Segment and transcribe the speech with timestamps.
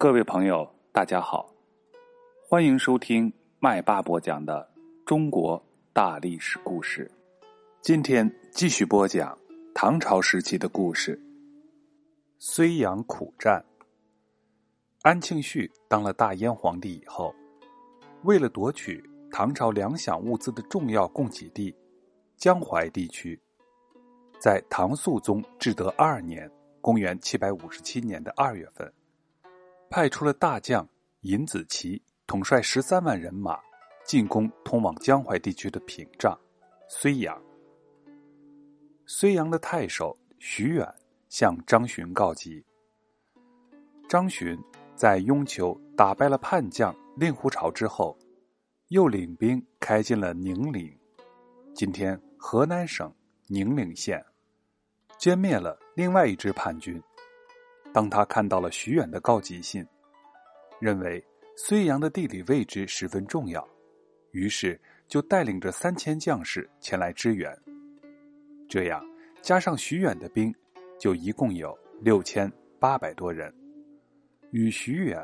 [0.00, 1.52] 各位朋友，大家好，
[2.48, 4.70] 欢迎收听麦巴播讲的
[5.04, 5.60] 中国
[5.92, 7.10] 大历史故事。
[7.80, 9.36] 今天继续播讲
[9.74, 11.20] 唐朝时期的故事。
[12.38, 13.60] 睢阳苦战。
[15.02, 17.34] 安庆绪当了大燕皇帝以后，
[18.22, 19.02] 为了夺取
[19.32, 21.74] 唐朝粮饷物资的重要供给地
[22.36, 23.36] 江淮地区，
[24.38, 26.48] 在唐肃宗至德二年
[26.80, 28.88] （公元七百五十七年的二月份）。
[29.90, 30.86] 派出了大将
[31.22, 33.58] 尹子奇，统帅十三万人马，
[34.04, 36.38] 进攻通往江淮地区的屏障
[36.90, 37.40] 睢阳。
[39.06, 40.86] 睢阳的太守徐远
[41.30, 42.62] 向张巡告急。
[44.08, 44.58] 张巡
[44.94, 48.16] 在雍丘打败了叛将令狐潮之后，
[48.88, 50.94] 又领兵开进了宁陵
[51.74, 53.10] （今天河南省
[53.46, 54.22] 宁陵县），
[55.18, 57.02] 歼灭了另外一支叛军。
[57.92, 59.86] 当他看到了徐远的告急信，
[60.80, 61.24] 认为
[61.56, 63.66] 睢阳的地理位置十分重要，
[64.30, 67.56] 于是就带领着三千将士前来支援。
[68.68, 69.04] 这样
[69.40, 70.54] 加上徐远的兵，
[70.98, 73.52] 就一共有六千八百多人，
[74.50, 75.20] 与徐远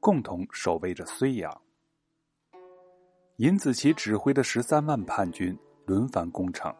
[0.00, 1.62] 共同守卫着睢阳。
[3.38, 6.72] 尹子奇指挥的十三万叛军轮番攻城，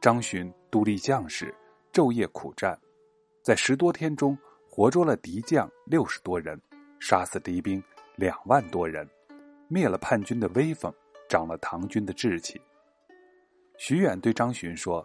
[0.00, 1.54] 张巡独立将士
[1.92, 2.76] 昼夜苦战。
[3.42, 4.38] 在十多天中，
[4.70, 6.60] 活捉了敌将六十多人，
[7.00, 7.82] 杀死敌兵
[8.14, 9.08] 两万多人，
[9.66, 10.94] 灭了叛军的威风，
[11.28, 12.60] 长了唐军的志气。
[13.78, 15.04] 徐远对张巡说：“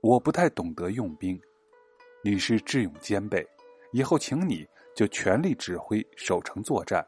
[0.00, 1.38] 我不太懂得用兵，
[2.24, 3.46] 你是智勇兼备，
[3.92, 7.06] 以后请你就全力指挥守城作战，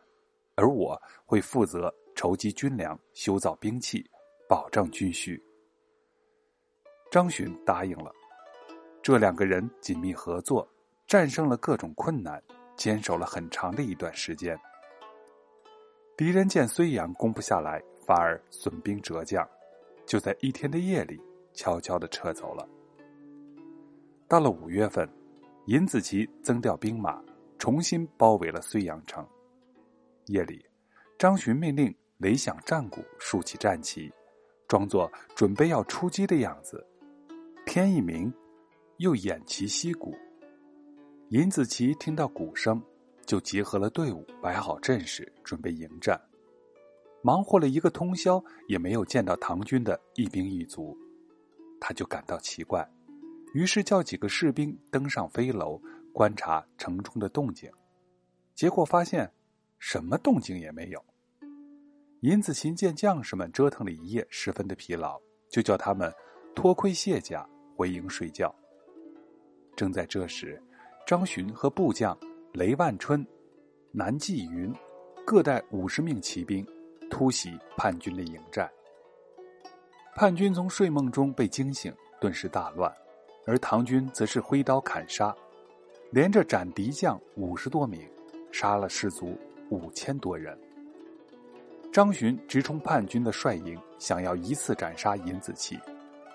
[0.54, 4.04] 而我会负责筹集军粮、修造兵器，
[4.46, 5.42] 保障军需。”
[7.10, 8.12] 张巡答应了。
[9.04, 10.66] 这两个人紧密合作，
[11.06, 12.42] 战胜了各种困难，
[12.74, 14.58] 坚守了很长的一段时间。
[16.16, 19.46] 敌人见睢阳攻不下来，反而损兵折将，
[20.06, 21.20] 就在一天的夜里
[21.52, 22.66] 悄悄的撤走了。
[24.26, 25.06] 到了五月份，
[25.66, 27.22] 尹子奇增调兵马，
[27.58, 29.22] 重新包围了睢阳城。
[30.28, 30.64] 夜里，
[31.18, 34.10] 张巡命令擂响战鼓，竖起战旗，
[34.66, 36.82] 装作准备要出击的样子。
[37.66, 38.32] 天一明。
[38.98, 40.16] 又偃旗息鼓，
[41.30, 42.80] 尹子奇听到鼓声，
[43.26, 46.20] 就集合了队伍，摆好阵势，准备迎战。
[47.20, 50.96] 忙活了一个通宵，也没有见到唐军的一兵一卒，
[51.80, 52.88] 他就感到奇怪，
[53.52, 55.80] 于是叫几个士兵登上飞楼
[56.12, 57.68] 观察城中的动静，
[58.54, 59.28] 结果发现
[59.80, 61.04] 什么动静也没有。
[62.20, 66.14] 尹子琴见将士们折腾了一夜，十分的疲劳，就叫他们
[66.54, 67.44] 脱盔卸甲，
[67.74, 68.54] 回营睡觉。
[69.76, 70.60] 正在这时，
[71.06, 72.16] 张巡和部将
[72.52, 73.26] 雷万春、
[73.90, 74.72] 南霁云
[75.26, 76.66] 各带五十名骑兵
[77.10, 78.70] 突袭叛军的营寨。
[80.14, 82.92] 叛军从睡梦中被惊醒，顿时大乱，
[83.46, 85.34] 而唐军则是挥刀砍杀，
[86.10, 88.08] 连着斩敌将五十多名，
[88.52, 89.36] 杀了士卒
[89.70, 90.56] 五千多人。
[91.92, 95.78] 张巡直冲叛军的帅营，想要一次斩杀尹子奇，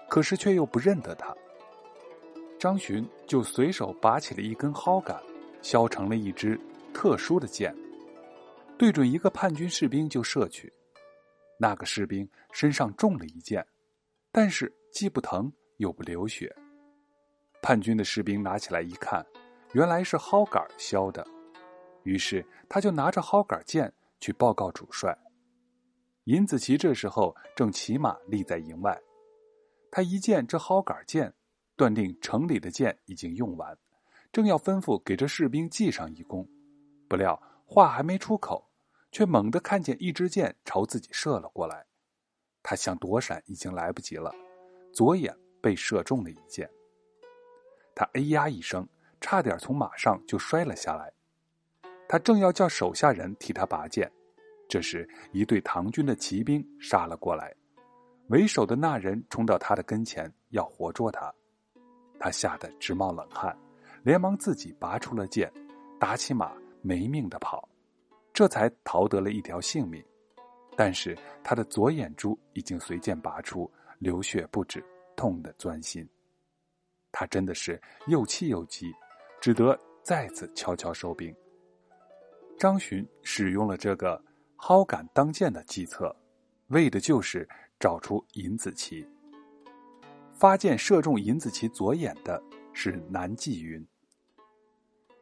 [0.10, 1.34] 可是却又不认得他。
[2.60, 5.18] 张巡就随手拔起了一根蒿杆，
[5.62, 6.60] 削成了一支
[6.94, 7.74] 特殊的箭，
[8.78, 10.72] 对准一个叛军士兵就射去。
[11.58, 13.66] 那个士兵身上中了一箭，
[14.30, 16.54] 但是既不疼又不流血。
[17.62, 19.26] 叛军的士兵拿起来一看，
[19.72, 21.26] 原来是蒿杆削的，
[22.04, 25.18] 于是他就拿着蒿杆箭去报告主帅。
[26.26, 29.02] 尹子奇这时候正骑马立在营外，
[29.90, 31.34] 他一见这蒿杆箭。
[31.80, 33.78] 断定城里的箭已经用完，
[34.34, 36.46] 正要吩咐给这士兵记上一功，
[37.08, 38.70] 不料话还没出口，
[39.14, 41.86] 却猛地看见一支箭朝自己射了过来。
[42.62, 44.30] 他想躲闪，已经来不及了，
[44.92, 46.70] 左眼被射中了一箭。
[47.96, 48.86] 他哎呀一声，
[49.22, 51.10] 差点从马上就摔了下来。
[52.10, 54.12] 他正要叫手下人替他拔剑，
[54.68, 57.56] 这时一队唐军的骑兵杀了过来，
[58.28, 61.34] 为首的那人冲到他的跟前，要活捉他。
[62.20, 63.58] 他吓得直冒冷汗，
[64.04, 65.52] 连忙自己拔出了剑，
[66.00, 67.68] 打起马没命的跑，
[68.34, 70.04] 这才逃得了一条性命。
[70.76, 74.84] 但是他的左眼珠已经随剑拔出，流血不止，
[75.16, 76.08] 痛得钻心。
[77.12, 78.94] 他真的是又气又急，
[79.42, 81.36] 只得再次悄悄收兵。
[82.58, 84.22] 张巡使用了这个
[84.58, 86.16] 蒿杆当剑的计策，
[86.68, 87.48] 为的就是
[87.80, 89.06] 找出尹子奇。
[90.40, 92.42] 发箭射中尹子奇左眼的
[92.72, 93.86] 是南霁云。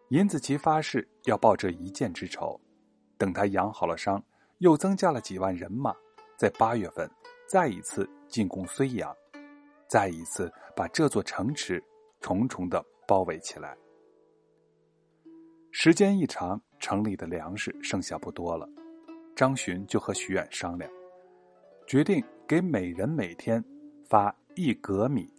[0.09, 2.61] 尹子奇发誓要报这一箭之仇，
[3.17, 4.23] 等他养好了伤，
[4.59, 5.91] 又增加了几万人马，
[6.37, 7.09] 在八月份
[7.47, 9.11] 再一次进攻睢阳，
[9.87, 11.83] 再一次把这座城池
[12.21, 13.75] 重重的包围起来。
[15.71, 18.69] 时间一长，城里的粮食剩下不多了，
[19.35, 20.87] 张巡就和徐远商量，
[21.87, 23.65] 决定给每人每天
[24.07, 25.31] 发一葛米。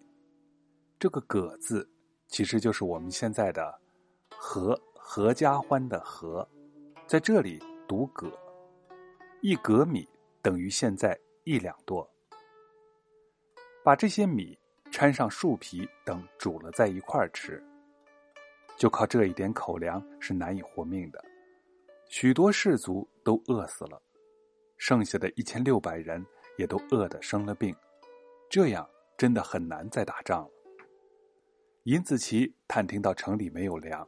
[0.97, 1.91] 这个“葛”字，
[2.29, 3.77] 其实就是我们现在的
[4.31, 6.49] “合”合家欢的“合”，
[7.05, 8.31] 在这里读“葛”。
[9.43, 10.09] 一葛米
[10.41, 12.09] 等于现在一两多。
[13.83, 14.57] 把这些米
[14.93, 17.61] 掺上树皮等煮了在一块儿吃。
[18.77, 21.21] 就靠这一点口粮是难以活命的，
[22.09, 24.01] 许多士卒都饿死了，
[24.77, 26.25] 剩下的一千六百人
[26.57, 27.75] 也都饿得生了病，
[28.49, 28.89] 这样
[29.19, 30.51] 真的很难再打仗了。
[31.83, 34.07] 尹子奇探听到城里没有粮，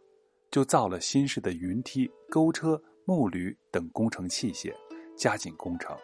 [0.50, 4.72] 就造了新式的云梯、钩车、木驴等工程器械，
[5.16, 5.96] 加紧攻城。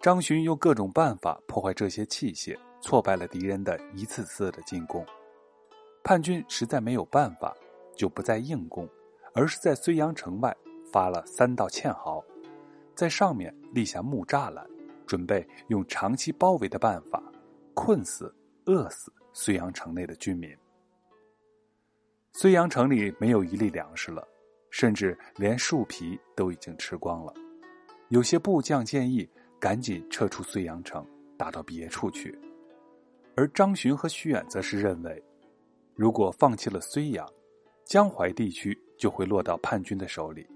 [0.00, 5.06] 张巡用各种办法破坏这些器械，挫败了敌人的一次次的进攻。
[6.02, 7.56] 叛军实在没有办法，
[7.96, 8.88] 就不再硬攻，
[9.32, 10.54] 而是在睢阳城外
[10.92, 12.22] 发了三道堑壕，
[12.96, 14.68] 在上面立下木栅栏，
[15.06, 17.22] 准备用长期包围的办法
[17.74, 18.34] 困死、
[18.66, 20.56] 饿死睢阳城内的军民。
[22.34, 24.26] 睢阳城里没有一粒粮食了，
[24.70, 27.32] 甚至连树皮都已经吃光了。
[28.08, 29.28] 有些部将建议
[29.60, 32.38] 赶紧撤出睢阳城，打到别处去，
[33.36, 35.22] 而张巡和徐远则是认为。
[35.94, 37.28] 如果放弃了睢阳，
[37.84, 40.46] 江淮地区就会落到叛军的手里，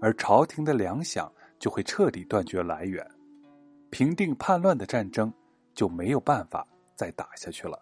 [0.00, 1.28] 而朝廷的粮饷
[1.58, 3.04] 就会彻底断绝来源，
[3.90, 5.32] 平定叛乱的战争
[5.74, 7.80] 就没有办法再打下去了。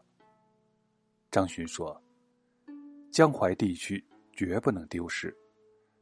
[1.31, 2.00] 张巡说
[3.12, 5.37] ：“江淮地区绝不能丢失，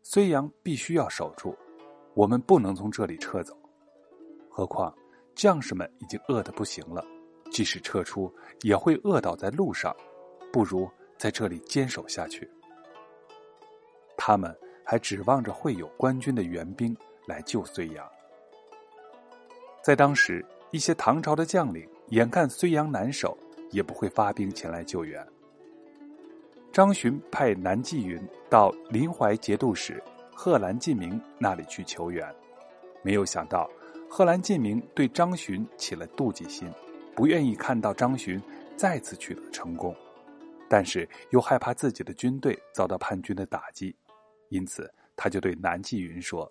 [0.02, 1.56] 睢阳必须要守住，
[2.14, 3.56] 我们不能从这里撤走。
[4.48, 4.94] 何况
[5.34, 7.04] 将士们已经饿得不行了，
[7.50, 8.32] 即使撤出，
[8.62, 9.94] 也会饿倒在路上，
[10.52, 10.90] 不如。”
[11.20, 12.50] 在这里坚守下去，
[14.16, 16.96] 他们还指望着会有官军的援兵
[17.26, 18.10] 来救睢阳。
[19.84, 23.36] 在当时，一些唐朝的将领眼看睢阳难守，
[23.70, 25.26] 也不会发兵前来救援。
[26.72, 30.02] 张巡派南霁云到临淮节度使
[30.32, 32.32] 贺兰进明那里去求援，
[33.02, 33.68] 没有想到
[34.08, 36.70] 贺兰进明对张巡起了妒忌心，
[37.14, 38.40] 不愿意看到张巡
[38.76, 39.94] 再次取得成功。
[40.68, 43.92] 但是又害怕自己的军队遭到叛军的打击，
[44.50, 46.50] 因此他就对南霁云说：“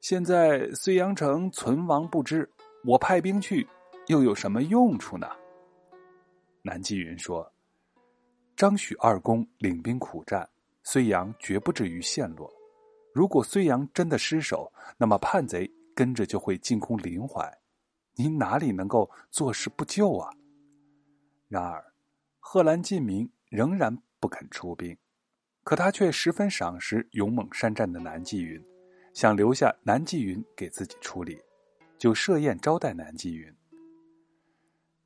[0.00, 2.48] 现在睢阳城存亡不知，
[2.84, 3.66] 我派兵去
[4.06, 5.28] 又有什么用处呢？”
[6.62, 7.50] 南霁云说
[8.56, 10.48] ：“张许二公领兵苦战，
[10.84, 12.52] 睢阳绝不至于陷落。
[13.12, 17.50] 如果睢阳真的失守，那么叛贼跟着就会进攻临淮，
[18.14, 20.30] 您哪里能够坐视不救啊？”
[21.48, 21.84] 然而。
[22.40, 24.96] 贺兰进明仍然不肯出兵，
[25.64, 28.64] 可他却十分赏识勇猛善战的南霁云，
[29.12, 31.38] 想留下南霁云给自己处理，
[31.98, 33.52] 就设宴招待南霁云。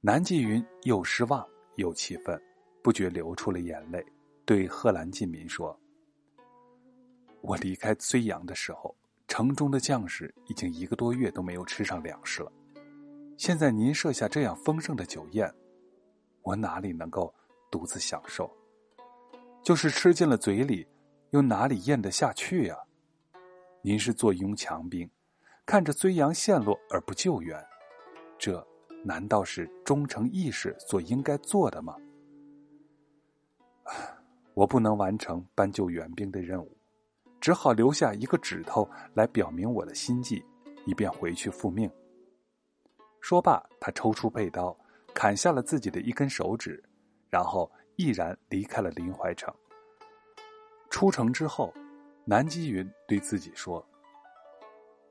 [0.00, 1.46] 南霁云又失望
[1.76, 2.40] 又气愤，
[2.82, 4.04] 不觉流出了眼泪，
[4.44, 5.78] 对贺兰进明说
[7.40, 8.94] ：“我离开睢阳的时候，
[9.26, 12.52] 城中的将士已经一个多月都没有吃上粮食了，
[13.38, 15.52] 现在您设下这样丰盛的酒宴。”
[16.42, 17.32] 我哪里能够
[17.70, 18.50] 独自享受？
[19.62, 20.84] 就是吃进了嘴里，
[21.30, 22.76] 又哪里咽得下去呀？
[23.80, 25.08] 您是坐拥强兵，
[25.64, 27.64] 看着睢阳陷落而不救援，
[28.38, 28.66] 这
[29.04, 31.96] 难道是忠诚义士所应该做的吗？
[34.54, 36.76] 我不能完成搬救援兵的任务，
[37.40, 40.44] 只好留下一个指头来表明我的心迹，
[40.86, 41.90] 以便回去复命。
[43.20, 44.76] 说罢，他抽出佩刀。
[45.14, 46.82] 砍下了自己的一根手指，
[47.28, 49.54] 然后毅然离开了临淮城。
[50.88, 51.70] 出城之后，
[52.24, 53.86] 南霁云对自己说：“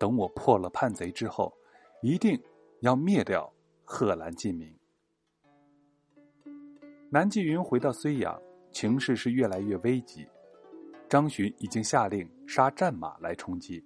[0.02, 1.56] 等我破了叛贼之后，
[2.02, 2.42] 一定
[2.80, 3.54] 要灭掉
[3.86, 4.76] 贺兰进明。”
[7.12, 8.42] 南霁云回到睢阳，
[8.72, 10.28] 情势是越来越危急。
[11.08, 13.86] 张巡已经下令杀战马来充饥，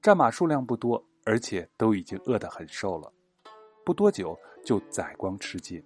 [0.00, 3.12] 战马数量不多，而且都已经饿得很瘦了。
[3.84, 4.34] 不多久
[4.64, 5.84] 就宰光吃尽，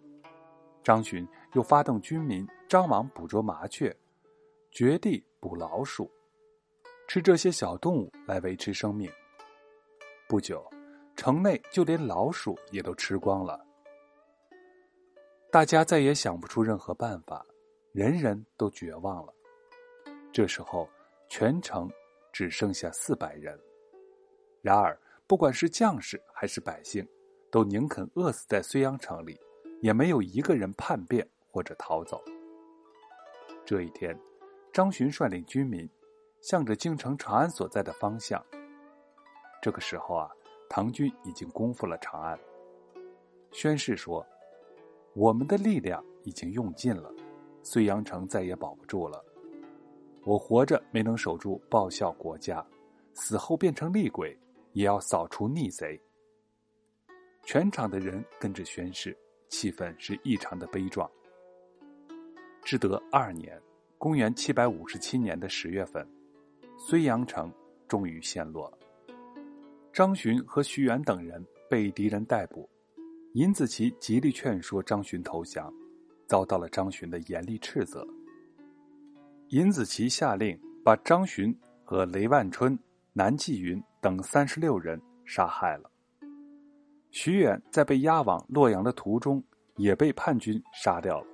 [0.84, 3.96] 张巡又发动军民张网捕捉麻雀，
[4.70, 6.08] 掘地捕老鼠，
[7.08, 9.10] 吃这些小动物来维持生命。
[10.28, 10.68] 不久，
[11.16, 13.58] 城内就连老鼠也都吃光了。
[15.50, 17.44] 大家再也想不出任何办法，
[17.92, 19.32] 人人都绝望了。
[20.30, 20.86] 这时候，
[21.30, 21.90] 全城
[22.30, 23.58] 只剩下四百人。
[24.60, 24.94] 然而，
[25.26, 27.08] 不管是将士还是百姓，
[27.50, 29.40] 都宁肯饿死在睢阳城里，
[29.80, 32.22] 也没有一个人叛变或者逃走。
[33.64, 34.14] 这一天，
[34.74, 35.88] 张巡率领军民，
[36.48, 38.42] 向着京城长安所在的方向。
[39.60, 40.30] 这个时候啊，
[40.66, 42.38] 唐军已经攻复了长安。
[43.52, 44.26] 宣誓说
[45.12, 47.12] ：“我们的力量已经用尽了，
[47.62, 49.22] 睢阳城再也保不住了。
[50.24, 52.64] 我活着没能守住，报效国家；
[53.12, 54.34] 死后变成厉鬼，
[54.72, 56.00] 也要扫除逆贼。”
[57.44, 59.14] 全场的人跟着宣誓，
[59.50, 61.10] 气氛是异常的悲壮。
[62.62, 63.60] 至德二年，
[63.98, 66.08] 公元七百五十七年的十月份，
[66.78, 67.52] 睢阳城
[67.88, 68.72] 终于陷落。
[69.92, 72.68] 张巡和徐远等人被敌人逮捕。
[73.34, 75.72] 尹子奇极力劝说张巡投降，
[76.26, 78.06] 遭到了张巡的严厉斥责。
[79.48, 81.54] 尹子奇下令把张巡
[81.84, 82.78] 和雷万春、
[83.12, 85.90] 南霁云等三十六人杀害了。
[87.10, 89.42] 徐远在被押往洛阳的途中，
[89.76, 91.26] 也被叛军杀掉了。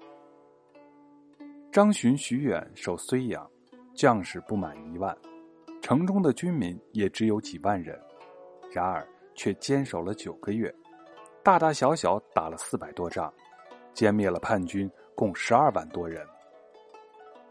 [1.71, 3.49] 张巡、徐远守睢阳，
[3.95, 5.17] 将士不满一万，
[5.85, 8.01] 城中的军民也只有几万人，
[8.73, 10.75] 然而却坚守了九个月。
[11.43, 13.31] 大大小小打了四百多仗，
[13.95, 16.27] 歼灭了叛军共十二万多人，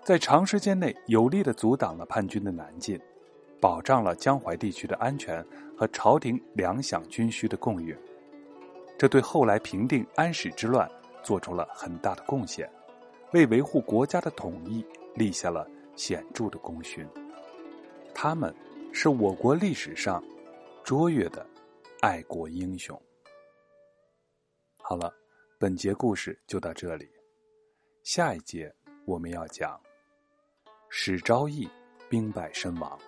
[0.02, 3.00] 在长时间内有力的阻挡了叛军的南进，
[3.62, 5.46] 保障了江淮地区的安全
[5.78, 7.96] 和朝廷粮饷军需的供应，
[8.98, 10.90] 这对后来平定安史之乱
[11.22, 12.68] 做出了很大的贡献，
[13.32, 17.08] 为维护国家的统一立下了显著的功勋。
[18.14, 18.54] 他们
[18.92, 20.24] 是我国历史上
[20.84, 21.46] 卓越的
[22.02, 23.00] 爱国英雄。
[24.82, 25.14] 好了，
[25.58, 27.10] 本节故事就到这里。
[28.04, 28.74] 下一节
[29.06, 29.80] 我们要讲
[30.90, 31.68] 史昭义
[32.10, 33.00] 兵败身亡。